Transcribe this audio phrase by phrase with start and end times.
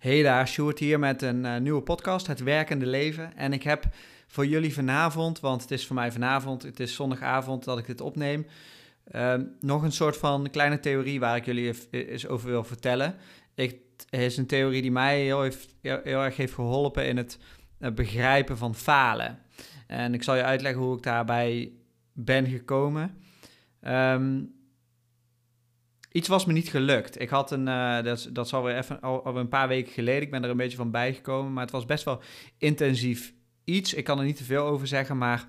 [0.00, 3.36] Hey daar, Sjoerd hier met een uh, nieuwe podcast, Het Werkende Leven.
[3.36, 3.84] En ik heb
[4.26, 8.00] voor jullie vanavond, want het is voor mij vanavond, het is zondagavond dat ik dit
[8.00, 8.46] opneem,
[9.12, 13.14] uh, nog een soort van kleine theorie waar ik jullie eens over wil vertellen.
[13.54, 13.78] Ik,
[14.10, 17.38] het is een theorie die mij heel, heeft, erg heeft geholpen in het
[17.78, 19.38] uh, begrijpen van falen.
[19.86, 21.72] En ik zal je uitleggen hoe ik daarbij
[22.12, 23.16] ben gekomen.
[23.82, 24.59] Um,
[26.12, 27.20] Iets was me niet gelukt.
[27.20, 30.22] Ik had een, uh, dat, dat is alweer even al, een paar weken geleden.
[30.22, 32.22] Ik ben er een beetje van bijgekomen, maar het was best wel
[32.58, 33.32] intensief
[33.64, 33.94] iets.
[33.94, 35.48] Ik kan er niet te veel over zeggen, maar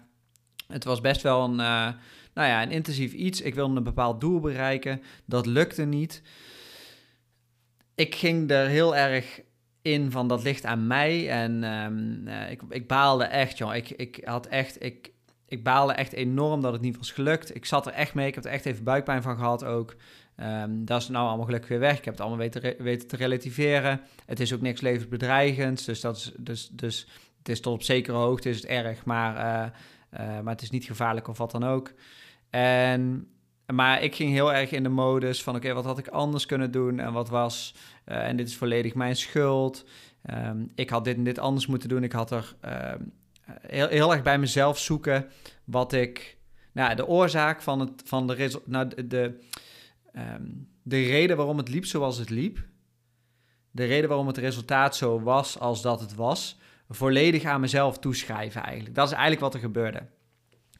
[0.67, 1.87] het was best wel een, uh,
[2.33, 3.41] nou ja, een intensief iets.
[3.41, 5.01] Ik wilde een bepaald doel bereiken.
[5.25, 6.21] Dat lukte niet.
[7.95, 9.41] Ik ging er heel erg
[9.81, 13.75] in van dat ligt aan mij en um, uh, ik, ik baalde echt, joh.
[13.75, 15.11] Ik, ik had echt, ik,
[15.45, 17.55] ik baalde echt enorm dat het niet was gelukt.
[17.55, 18.27] Ik zat er echt mee.
[18.27, 19.95] Ik heb er echt even buikpijn van gehad ook.
[20.41, 21.97] Um, dat is nou allemaal gelukkig weer weg.
[21.97, 24.01] Ik heb het allemaal weten, weten te relativeren.
[24.25, 25.85] Het is ook niks levensbedreigends.
[25.85, 29.35] Dus, dat is, dus, dus het is tot op zekere hoogte is het erg, maar,
[29.35, 29.69] uh,
[30.19, 31.93] uh, maar het is niet gevaarlijk of wat dan ook.
[32.49, 33.27] En,
[33.65, 36.71] maar ik ging heel erg in de modus van: oké, wat had ik anders kunnen
[36.71, 37.75] doen en wat was.
[38.05, 39.85] Uh, en dit is volledig mijn schuld.
[40.33, 42.03] Um, ik had dit en dit anders moeten doen.
[42.03, 42.55] Ik had er
[43.67, 45.29] heel, heel erg bij mezelf zoeken
[45.63, 46.37] wat ik.
[46.71, 49.39] Nou, de oorzaak van, het, van de, nou, de
[50.17, 52.67] um, de reden waarom het liep zoals het liep,
[53.71, 56.59] de reden waarom het resultaat zo was als dat het was,
[56.89, 58.95] volledig aan mezelf toeschrijven eigenlijk.
[58.95, 60.07] Dat is eigenlijk wat er gebeurde.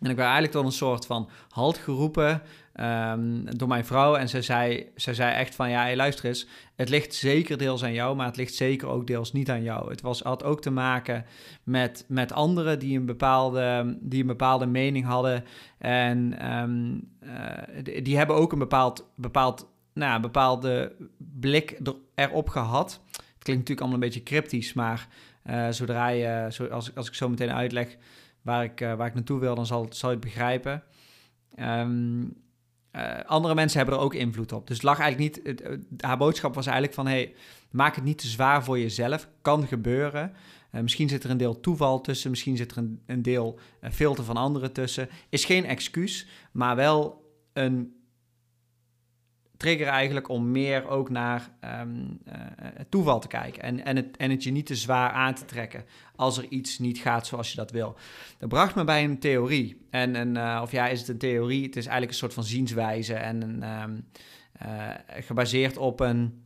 [0.02, 2.41] En ik werd eigenlijk tot een soort van halt geroepen
[2.75, 4.16] um, door mijn vrouw.
[4.16, 7.83] En ze zei, ze zei echt van, ja, hey, luister eens, het ligt zeker deels
[7.83, 9.89] aan jou, maar het ligt zeker ook deels niet aan jou.
[9.89, 11.25] Het was, had ook te maken
[11.63, 15.44] met, met anderen die een, bepaalde, die een bepaalde mening hadden.
[15.77, 20.95] En um, uh, die, hebben ook een bepaald, bepaald, nou, bepaalde
[21.39, 21.79] blik
[22.16, 23.02] erop gehad.
[23.11, 25.07] Het klinkt natuurlijk allemaal een beetje cryptisch, maar
[25.49, 27.97] uh, zodra je, als, als ik zo meteen uitleg
[28.42, 30.84] waar ik, uh, waar ik naartoe wil, dan zal, zal je het begrijpen.
[31.59, 32.34] Um,
[32.96, 34.68] uh, andere mensen hebben er ook invloed op.
[34.68, 35.63] Dus het lag eigenlijk niet.
[35.97, 37.34] Haar boodschap was eigenlijk van: hey,
[37.72, 39.28] maak het niet te zwaar voor jezelf.
[39.41, 40.34] Kan gebeuren.
[40.72, 42.29] Uh, misschien zit er een deel toeval tussen.
[42.29, 43.59] Misschien zit er een, een deel
[43.91, 45.09] filter van anderen tussen.
[45.29, 48.00] Is geen excuus, maar wel een
[49.61, 51.49] trigger eigenlijk om meer ook naar
[51.81, 52.19] um,
[52.89, 53.63] toeval te kijken.
[53.63, 55.85] En, en, het, en het je niet te zwaar aan te trekken
[56.16, 57.95] als er iets niet gaat zoals je dat wil.
[58.38, 59.85] Dat bracht me bij een theorie.
[59.89, 61.63] En, en uh, of ja, is het een theorie?
[61.63, 64.05] Het is eigenlijk een soort van zienswijze en een, um,
[65.23, 66.43] gebaseerd op een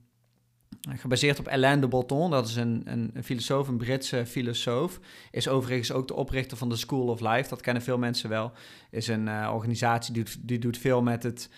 [0.90, 5.00] gebaseerd op Alain de Botton, dat is een, een, filosoof, een Britse filosoof.
[5.32, 8.52] Is overigens ook de oprichter van de School of Life, dat kennen veel mensen wel.
[8.92, 11.50] Is een organisatie die, die doet veel met het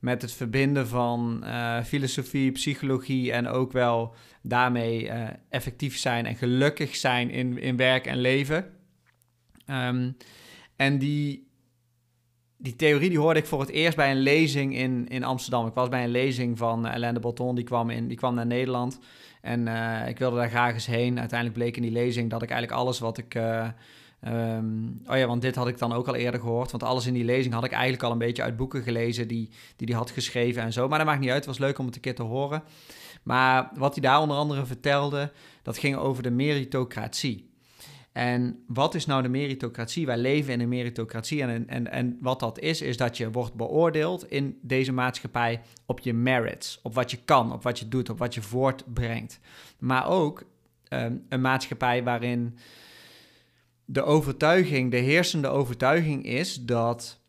[0.00, 6.36] met het verbinden van uh, filosofie, psychologie en ook wel daarmee uh, effectief zijn en
[6.36, 8.66] gelukkig zijn in, in werk en leven.
[9.66, 10.16] Um,
[10.76, 11.48] en die,
[12.56, 15.66] die theorie die hoorde ik voor het eerst bij een lezing in, in Amsterdam.
[15.66, 18.34] Ik was bij een lezing van uh, Alain de Botton, die kwam, in, die kwam
[18.34, 18.98] naar Nederland.
[19.40, 19.68] En
[20.08, 21.18] ik wilde daar graag eens heen.
[21.18, 23.34] Uiteindelijk bleek in die lezing dat ik eigenlijk alles wat ik
[24.26, 26.70] Um, ja, want dit had ik dan ook al eerder gehoord.
[26.70, 29.48] Want alles in die lezing had ik eigenlijk al een beetje uit boeken gelezen die
[29.76, 30.88] die, die had geschreven en zo.
[30.88, 31.38] Maar dat maakt niet uit.
[31.38, 32.62] Het was leuk om het een keer te horen.
[33.22, 37.50] Maar wat hij daar onder andere vertelde, dat ging over de meritocratie.
[38.12, 40.06] En wat is nou de meritocratie?
[40.06, 41.42] Wij leven in een meritocratie.
[41.42, 46.00] En, en, en wat dat is, is dat je wordt beoordeeld in deze maatschappij op
[46.00, 46.78] je merits.
[46.82, 49.40] Op wat je kan, op wat je doet, op wat je voortbrengt.
[49.78, 50.44] Maar ook
[50.88, 52.58] um, een maatschappij waarin
[53.90, 57.20] de overtuiging, de heersende overtuiging is dat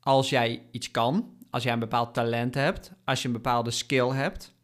[0.00, 4.08] als jij iets kan, als jij een bepaald talent hebt, als je een bepaalde skill
[4.08, 4.54] hebt,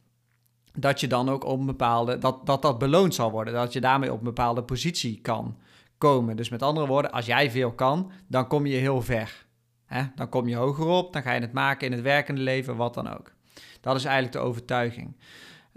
[0.73, 3.55] dat je dan ook op een bepaalde, dat, dat dat beloond zal worden.
[3.55, 5.59] Dat je daarmee op een bepaalde positie kan
[5.99, 6.37] komen.
[6.37, 9.47] Dus met andere woorden, als jij veel kan, dan kom je heel ver.
[9.85, 10.03] Hè?
[10.15, 12.95] Dan kom je hoger op, dan ga je het maken in het werkende leven, wat
[12.95, 13.33] dan ook.
[13.81, 15.17] Dat is eigenlijk de overtuiging.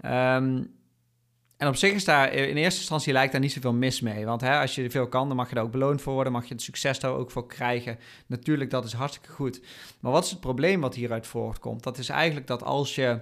[0.04, 0.74] Um,
[1.64, 4.24] en op zich is daar in eerste instantie lijkt daar niet zoveel mis mee.
[4.24, 6.32] Want hè, als je veel kan, dan mag je daar ook beloond voor worden.
[6.32, 7.98] Mag je het succes daar ook voor krijgen.
[8.26, 9.60] Natuurlijk, dat is hartstikke goed.
[10.00, 11.82] Maar wat is het probleem wat hieruit voortkomt?
[11.82, 13.20] Dat is eigenlijk dat als je.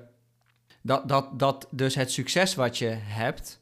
[0.83, 3.61] Dat, dat, dat dus het succes wat je hebt.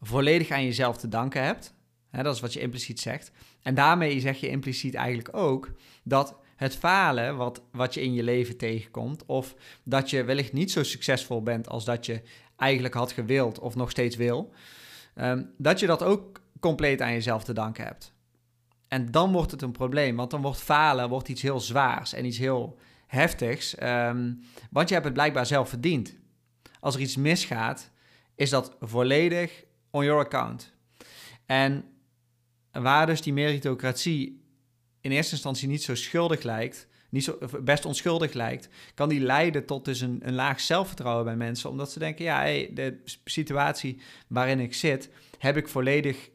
[0.00, 1.74] volledig aan jezelf te danken hebt.
[2.12, 3.30] Dat is wat je impliciet zegt.
[3.62, 5.70] En daarmee zeg je impliciet eigenlijk ook
[6.02, 10.70] dat het falen wat, wat je in je leven tegenkomt, of dat je wellicht niet
[10.70, 12.22] zo succesvol bent als dat je
[12.56, 14.52] eigenlijk had gewild of nog steeds wil,
[15.16, 18.12] um, dat je dat ook compleet aan jezelf te danken hebt.
[18.88, 22.24] En dan wordt het een probleem, want dan wordt falen wordt iets heel zwaars en
[22.24, 26.14] iets heel heftigs, um, want je hebt het blijkbaar zelf verdiend.
[26.80, 27.90] Als er iets misgaat,
[28.34, 30.72] is dat volledig on your account.
[31.46, 31.84] En
[32.72, 34.42] waar dus die meritocratie
[35.00, 39.66] in eerste instantie niet zo schuldig lijkt, niet zo, best onschuldig lijkt, kan die leiden
[39.66, 41.70] tot dus een, een laag zelfvertrouwen bij mensen.
[41.70, 42.42] Omdat ze denken, ja,
[42.74, 46.30] de situatie waarin ik zit, heb ik volledig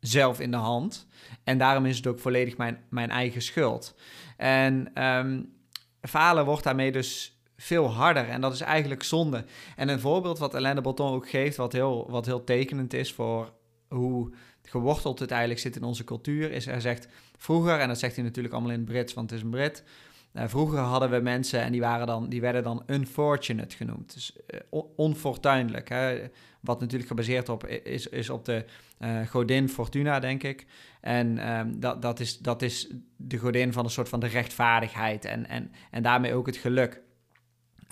[0.00, 1.06] zelf in de hand.
[1.44, 3.94] En daarom is het ook volledig mijn, mijn eigen schuld.
[4.36, 5.52] En um,
[6.00, 8.28] falen wordt daarmee dus veel harder.
[8.28, 9.44] En dat is eigenlijk zonde.
[9.76, 13.12] En een voorbeeld wat Alain de Botton ook geeft, wat heel, wat heel tekenend is
[13.12, 13.52] voor
[13.88, 14.32] hoe
[14.66, 18.24] geworteld het eigenlijk zit in onze cultuur, is hij zegt vroeger, en dat zegt hij
[18.24, 19.84] natuurlijk allemaal in het Brits, want het is een Brit.
[20.32, 24.14] Uh, vroeger hadden we mensen en die, waren dan, die werden dan unfortunate genoemd.
[24.14, 24.36] Dus
[24.70, 25.88] uh, onfortuinlijk.
[25.88, 26.28] Hè?
[26.60, 28.64] Wat natuurlijk gebaseerd op is, is op de
[28.98, 30.66] uh, godin Fortuna, denk ik.
[31.00, 35.24] En um, dat, dat, is, dat is de godin van een soort van de rechtvaardigheid
[35.24, 37.00] en, en, en daarmee ook het geluk.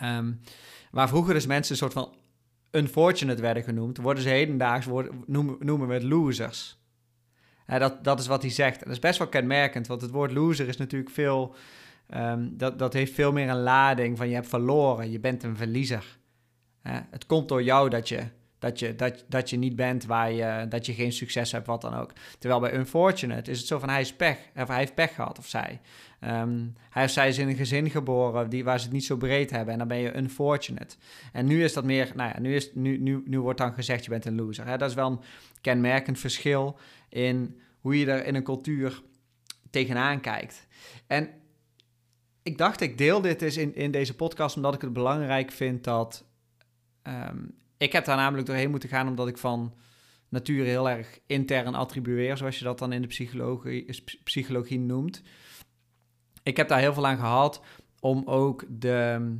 [0.03, 0.41] Um,
[0.91, 2.15] waar vroeger dus mensen een soort van
[2.75, 6.79] unfortunate werden genoemd, worden ze hedendaags worden, noemen, we losers.
[7.67, 8.76] dat, dat is wat hij zegt.
[8.76, 11.55] En dat is best wel kenmerkend, want het woord loser is natuurlijk veel...
[12.15, 15.56] Um, dat, dat heeft veel meer een lading van je hebt verloren, je bent een
[15.56, 16.19] verliezer.
[16.82, 18.23] het komt door jou dat je,
[18.59, 21.81] dat je, dat, dat je niet bent waar je, dat je geen succes hebt, wat
[21.81, 22.12] dan ook.
[22.38, 25.38] Terwijl bij unfortunate is het zo van hij is pech, of hij heeft pech gehad
[25.38, 25.81] of zij.
[26.26, 29.17] Um, hij of zij is in een gezin geboren die, waar ze het niet zo
[29.17, 30.97] breed hebben en dan ben je unfortunate.
[31.32, 34.05] En nu is dat meer, nou ja, nu, is, nu, nu, nu wordt dan gezegd
[34.05, 34.67] je bent een loser.
[34.67, 34.76] Hè?
[34.76, 35.21] Dat is wel een
[35.61, 36.79] kenmerkend verschil
[37.09, 39.03] in hoe je er in een cultuur
[39.71, 40.67] tegenaan kijkt.
[41.06, 41.31] En
[42.43, 45.85] ik dacht, ik deel dit eens in, in deze podcast omdat ik het belangrijk vind
[45.85, 46.25] dat...
[47.03, 49.75] Um, ik heb daar namelijk doorheen moeten gaan omdat ik van
[50.29, 55.23] nature heel erg intern attribueer, zoals je dat dan in de psychologie, psychologie noemt.
[56.44, 57.61] Ik heb daar heel veel aan gehad
[58.00, 59.37] om ook de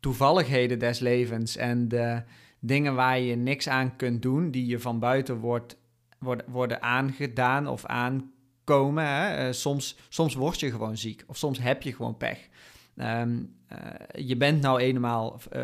[0.00, 2.22] toevalligheden des levens en de
[2.60, 5.76] dingen waar je niks aan kunt doen, die je van buiten wordt,
[6.18, 9.06] worden, worden aangedaan of aankomen.
[9.06, 9.46] Hè?
[9.46, 12.48] Eh, soms, soms word je gewoon ziek of soms heb je gewoon pech.
[12.96, 15.62] Ehm, eh, je bent nou eenmaal, uh,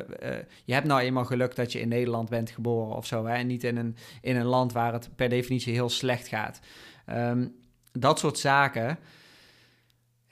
[0.64, 3.24] je hebt nou eenmaal geluk dat je in Nederland bent geboren of zo.
[3.24, 3.34] Hè?
[3.34, 6.60] En niet in een, in een land waar het per definitie heel slecht gaat.
[7.06, 7.46] Ehm,
[7.92, 8.98] dat soort zaken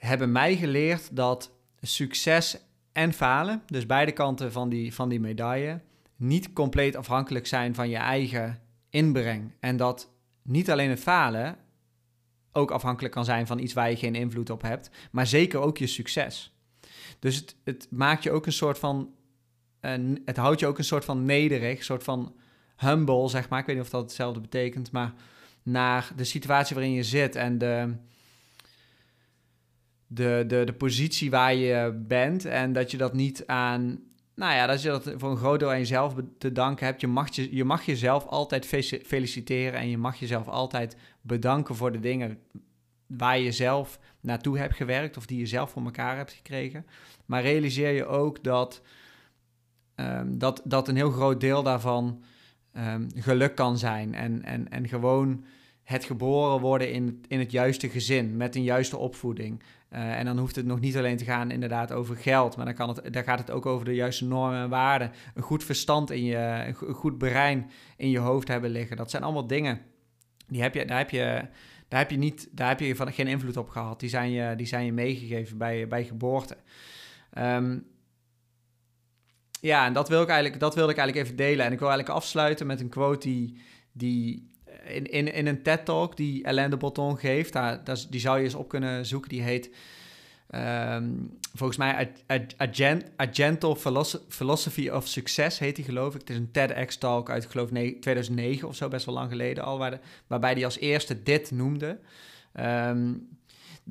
[0.07, 1.51] hebben mij geleerd dat
[1.81, 2.57] succes
[2.91, 5.81] en falen, dus beide kanten van die, van die medaille,
[6.15, 9.53] niet compleet afhankelijk zijn van je eigen inbreng.
[9.59, 10.09] En dat
[10.43, 11.57] niet alleen het falen
[12.51, 15.77] ook afhankelijk kan zijn van iets waar je geen invloed op hebt, maar zeker ook
[15.77, 16.55] je succes.
[17.19, 19.09] Dus het, het maakt je ook een soort van,
[20.25, 22.35] het houdt je ook een soort van nederig, een soort van
[22.75, 23.59] humble, zeg maar.
[23.59, 25.13] Ik weet niet of dat hetzelfde betekent, maar
[25.63, 27.95] naar de situatie waarin je zit en de,
[30.13, 32.45] de, de, de positie waar je bent.
[32.45, 33.99] En dat je dat niet aan.
[34.35, 37.01] Nou ja, dat je dat voor een groot deel aan jezelf te danken hebt.
[37.01, 38.65] Je mag, je, je mag jezelf altijd
[39.05, 42.37] feliciteren en je mag jezelf altijd bedanken voor de dingen
[43.07, 46.85] waar je zelf naartoe hebt gewerkt of die je zelf voor elkaar hebt gekregen.
[47.25, 48.81] Maar realiseer je ook dat,
[49.95, 52.23] um, dat, dat een heel groot deel daarvan
[52.77, 54.13] um, geluk kan zijn.
[54.13, 55.43] En, en, en gewoon
[55.91, 59.63] het geboren worden in, in het juiste gezin, met een juiste opvoeding.
[59.93, 62.73] Uh, en dan hoeft het nog niet alleen te gaan inderdaad over geld, maar dan,
[62.73, 65.11] kan het, dan gaat het ook over de juiste normen en waarden.
[65.33, 68.97] Een goed verstand in je, een goed brein in je hoofd hebben liggen.
[68.97, 69.81] Dat zijn allemaal dingen,
[70.47, 71.47] die heb je, daar heb je,
[71.87, 73.99] daar heb je, niet, daar heb je van geen invloed op gehad.
[73.99, 76.57] Die zijn je, die zijn je meegegeven bij, bij geboorte.
[77.37, 77.85] Um,
[79.61, 81.65] ja, en dat, wil ik eigenlijk, dat wilde ik eigenlijk even delen.
[81.65, 84.49] En ik wil eigenlijk afsluiten met een quote die, die
[84.85, 87.57] in, in, in een TED-talk die Alain de Botton geeft,
[88.09, 89.29] die zou je eens op kunnen zoeken.
[89.29, 89.69] Die heet
[90.55, 93.75] um, volgens mij A, A, A, Gentle
[94.27, 96.19] Philosophy of Success, heet die geloof ik.
[96.19, 99.99] Het is een TEDx-talk uit, geloof 2009 of zo, best wel lang geleden al, waar
[100.27, 101.99] waarbij hij als eerste dit noemde.
[102.59, 103.27] Um,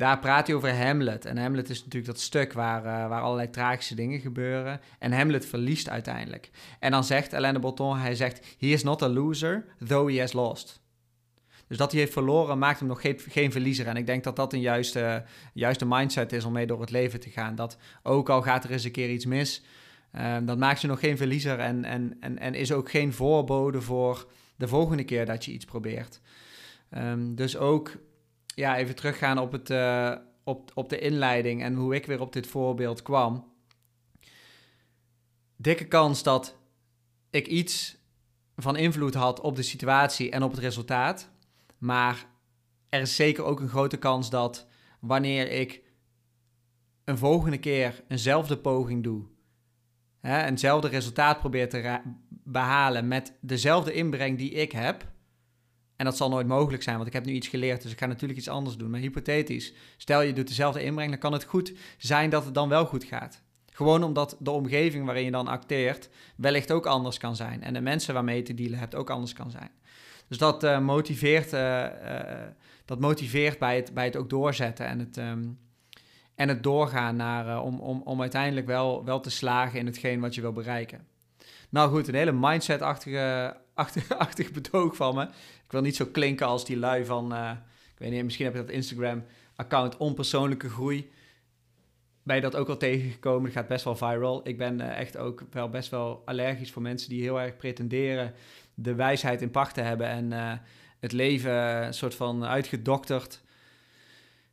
[0.00, 1.24] daar praat hij over Hamlet.
[1.24, 4.80] En Hamlet is natuurlijk dat stuk waar, uh, waar allerlei tragische dingen gebeuren.
[4.98, 6.50] En Hamlet verliest uiteindelijk.
[6.78, 8.56] En dan zegt Alain de Botton, hij zegt...
[8.58, 10.80] He is not a loser, though he has lost.
[11.66, 13.86] Dus dat hij heeft verloren maakt hem nog geen, geen verliezer.
[13.86, 17.20] En ik denk dat dat een juiste, juiste mindset is om mee door het leven
[17.20, 17.54] te gaan.
[17.54, 19.62] Dat ook al gaat er eens een keer iets mis...
[20.16, 23.80] Uh, dat maakt je nog geen verliezer en, en, en, en is ook geen voorbode
[23.80, 26.20] voor de volgende keer dat je iets probeert.
[26.96, 27.92] Um, dus ook
[28.60, 32.32] ja, even teruggaan op, het, uh, op, op de inleiding en hoe ik weer op
[32.32, 33.52] dit voorbeeld kwam.
[35.56, 36.58] Dikke kans dat
[37.30, 37.96] ik iets
[38.56, 41.30] van invloed had op de situatie en op het resultaat.
[41.78, 42.26] Maar
[42.88, 44.66] er is zeker ook een grote kans dat
[45.00, 45.82] wanneer ik
[47.04, 49.24] een volgende keer eenzelfde poging doe,
[50.20, 55.08] hè, eenzelfde resultaat probeer te behalen met dezelfde inbreng die ik heb.
[56.00, 58.06] En dat zal nooit mogelijk zijn, want ik heb nu iets geleerd, dus ik ga
[58.06, 58.90] natuurlijk iets anders doen.
[58.90, 62.68] Maar hypothetisch, stel je doet dezelfde inbreng, dan kan het goed zijn dat het dan
[62.68, 63.42] wel goed gaat.
[63.72, 67.62] Gewoon omdat de omgeving waarin je dan acteert wellicht ook anders kan zijn.
[67.62, 69.70] En de mensen waarmee je te dealen hebt ook anders kan zijn.
[70.28, 71.88] Dus dat, uh, motiveert, uh, uh,
[72.84, 75.58] dat motiveert bij het, bij het ook doorzetten en het, um,
[76.34, 80.34] en het doorgaan naar, om, om, om uiteindelijk wel, wel te slagen in hetgeen wat
[80.34, 81.06] je wil bereiken.
[81.70, 83.56] Nou goed, een hele mindset-achtige
[84.16, 85.22] achtig, betoog van me.
[85.64, 87.32] Ik wil niet zo klinken als die lui van,
[87.92, 91.10] ik weet niet, misschien heb je dat Instagram-account onpersoonlijke groei
[92.22, 93.44] ben je dat ook al tegengekomen.
[93.44, 94.48] Het gaat best wel viral.
[94.48, 98.34] Ik ben uh, echt ook wel best wel allergisch voor mensen die heel erg pretenderen
[98.74, 100.52] de wijsheid in pacht te hebben en uh,
[101.00, 101.52] het leven
[101.86, 103.42] een soort van uitgedokterd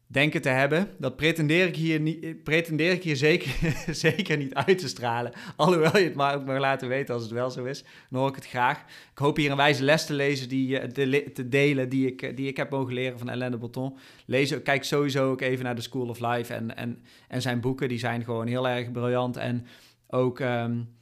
[0.07, 0.89] denken te hebben.
[0.97, 3.51] Dat pretendeer ik hier, niet, pretendeer ik hier zeker,
[3.95, 5.31] zeker niet uit te stralen.
[5.55, 7.83] Alhoewel je het maar ook maar laten weten als het wel zo is.
[8.09, 8.79] Dan hoor ik het graag.
[9.11, 12.47] Ik hoop hier een wijze les te lezen, die, eh, te, delen, die ik, die
[12.47, 13.97] ik heb mogen leren van Alain de Botton.
[14.25, 17.89] Lees, kijk sowieso ook even naar The School of Life en, en, en zijn boeken.
[17.89, 19.37] Die zijn gewoon heel erg briljant.
[19.37, 19.65] En
[20.07, 20.95] ook um,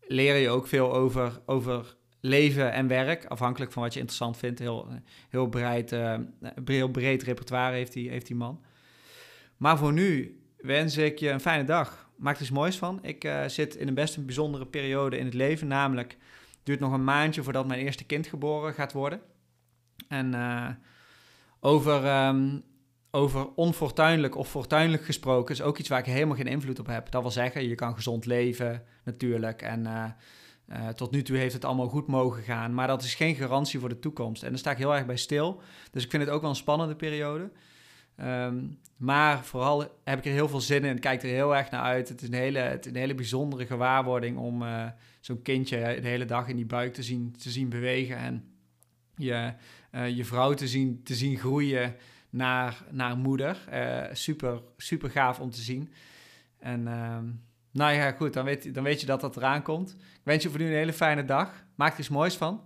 [0.00, 4.58] leer je ook veel over, over leven en werk, afhankelijk van wat je interessant vindt.
[4.58, 4.88] Heel,
[5.28, 6.14] heel, breed, uh,
[6.64, 8.60] heel breed repertoire heeft die, heeft die man.
[9.56, 12.10] Maar voor nu wens ik je een fijne dag.
[12.16, 12.98] Maak er iets moois van.
[13.02, 15.66] Ik uh, zit in een best een bijzondere periode in het leven.
[15.66, 19.20] Namelijk, het duurt nog een maandje voordat mijn eerste kind geboren gaat worden.
[20.08, 20.68] En uh,
[21.60, 22.62] over, um,
[23.10, 27.10] over onfortuinlijk of fortuinlijk gesproken is ook iets waar ik helemaal geen invloed op heb.
[27.10, 30.16] Dat wil zeggen, je kan gezond leven natuurlijk en...
[30.72, 33.80] Uh, tot nu toe heeft het allemaal goed mogen gaan, maar dat is geen garantie
[33.80, 34.42] voor de toekomst.
[34.42, 35.60] En daar sta ik heel erg bij stil.
[35.90, 37.50] Dus ik vind het ook wel een spannende periode.
[38.20, 41.70] Um, maar vooral heb ik er heel veel zin in en kijk er heel erg
[41.70, 42.08] naar uit.
[42.08, 44.86] Het is een hele, het is een hele bijzondere gewaarwording om uh,
[45.20, 48.16] zo'n kindje de hele dag in die buik te zien, te zien bewegen.
[48.16, 48.44] En
[49.16, 49.52] je,
[49.92, 51.94] uh, je vrouw te zien, te zien groeien
[52.30, 53.68] naar, naar moeder.
[54.12, 55.92] super, super gaaf om te zien.
[56.58, 57.18] En uh,
[57.78, 59.90] nou ja, goed, dan weet, dan weet je dat dat eraan komt.
[59.90, 61.64] Ik wens je voor nu een hele fijne dag.
[61.74, 62.62] Maak er iets moois van.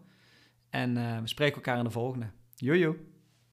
[0.71, 2.27] En uh, we spreken elkaar in de volgende.
[2.55, 2.97] Jojo.